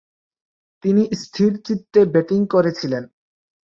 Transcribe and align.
তিনি 0.83 1.03
স্থিরচিত্তে 1.13 1.99
ব্যাটিং 2.05 2.39
করেছিলেন। 2.45 3.03